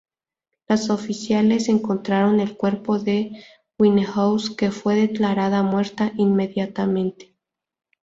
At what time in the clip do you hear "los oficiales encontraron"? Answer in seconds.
0.67-2.39